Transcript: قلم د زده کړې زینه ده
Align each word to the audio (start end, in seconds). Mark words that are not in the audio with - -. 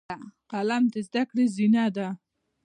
قلم 0.51 0.83
د 0.93 0.95
زده 1.07 1.23
کړې 1.29 1.45
زینه 1.55 1.85
ده 1.95 2.07